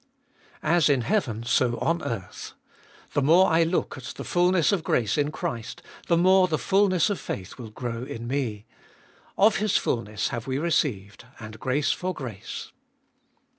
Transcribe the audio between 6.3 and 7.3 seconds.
the fulness of